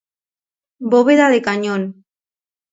Bóveda 0.91 1.27
de 1.33 1.39
cañón. 1.47 1.81